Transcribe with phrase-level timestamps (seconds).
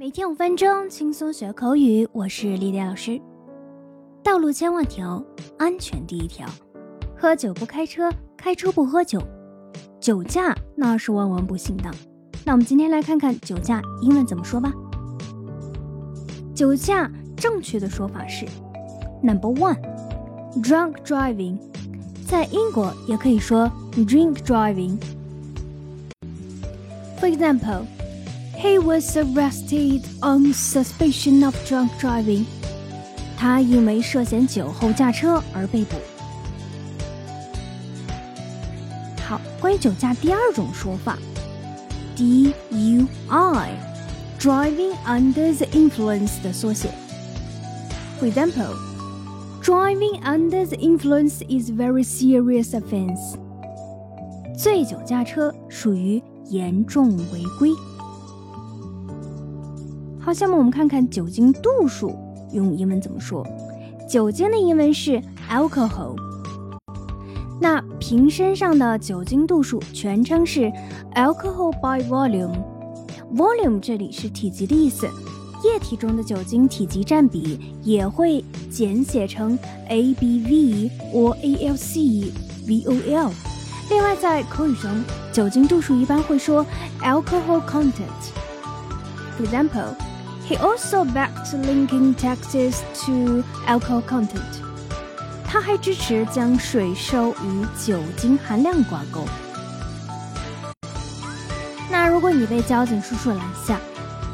[0.00, 3.20] 每天五分钟轻松学口语，我是丽丽老师。
[4.22, 5.22] 道路千万条，
[5.58, 6.48] 安全第一条。
[7.14, 9.22] 喝酒不开车，开车不喝酒，
[10.00, 11.90] 酒驾那是万万不行的。
[12.46, 14.72] 那我们今天来看看酒驾英文怎么说吧。
[16.54, 18.46] 酒驾正确的说法是
[19.22, 21.58] Number one，drunk driving，
[22.26, 24.96] 在英国也可以说 drink driving。
[27.20, 27.84] For example。
[28.59, 32.45] He was arrested on suspicion of drunk driving.
[33.37, 35.97] 他因为涉嫌酒后驾车而被捕。
[39.27, 41.17] 好，关于酒驾第二种说法，
[42.15, 46.89] DUI，driving under the influence 的缩写。
[48.19, 48.73] For example,
[49.61, 53.35] driving under the influence is very serious offense.
[54.57, 57.69] 醉酒驾车属于严重违规。
[60.22, 62.14] 好，下面我们看看酒精度数
[62.52, 63.42] 用英文怎么说？
[64.06, 66.14] 酒精的英文是 alcohol。
[67.58, 70.70] 那瓶身上的酒精度数全称是
[71.14, 72.52] alcohol by volume。
[73.34, 75.06] volume 这里是体积的意思，
[75.64, 83.30] 液体中的酒精体积占比也会简写成 ABV 或 ALCVOL。
[83.88, 84.90] 另外，在口语中，
[85.32, 86.66] 酒精度数一般会说
[87.02, 88.04] alcohol content。
[89.38, 89.94] For example.
[90.49, 94.61] He also backed linking taxes to alcohol content。
[95.43, 99.25] 他还支持将税收与酒精含量挂钩。
[101.89, 103.79] 那如果你被交警叔叔拦下，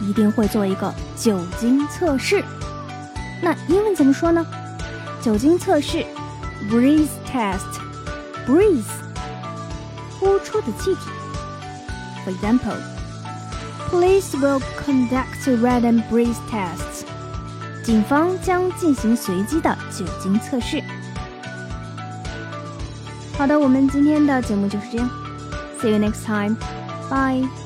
[0.02, 2.44] 一定会做一个酒精测试。
[3.42, 4.45] 那英文怎么说呢？
[5.22, 6.06] 酒精测试，
[6.70, 8.84] breathe test。breathe，
[10.20, 11.02] 呼出的气体。
[12.25, 12.75] For example。
[13.91, 17.05] Police will conduct random breath tests.
[17.83, 20.83] 警方将进行随机的酒精测试。
[23.38, 25.09] 好的，我们今天的节目就是这样。
[25.81, 26.56] See you next time.
[27.09, 27.66] Bye.